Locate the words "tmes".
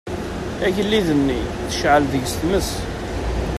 2.41-2.69